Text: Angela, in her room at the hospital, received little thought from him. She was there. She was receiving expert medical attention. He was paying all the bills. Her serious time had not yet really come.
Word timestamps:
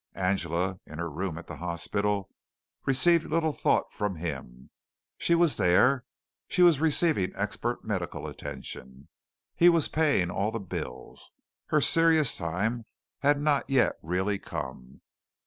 Angela, 0.17 0.79
in 0.87 0.97
her 0.97 1.11
room 1.11 1.37
at 1.37 1.45
the 1.45 1.57
hospital, 1.57 2.31
received 2.87 3.27
little 3.27 3.53
thought 3.53 3.93
from 3.93 4.15
him. 4.15 4.71
She 5.19 5.35
was 5.35 5.57
there. 5.57 6.05
She 6.47 6.63
was 6.63 6.79
receiving 6.79 7.31
expert 7.35 7.85
medical 7.85 8.25
attention. 8.25 9.09
He 9.55 9.69
was 9.69 9.89
paying 9.89 10.31
all 10.31 10.49
the 10.49 10.59
bills. 10.59 11.33
Her 11.67 11.81
serious 11.81 12.35
time 12.35 12.87
had 13.19 13.39
not 13.39 13.69
yet 13.69 13.99
really 14.01 14.39
come. 14.39 15.01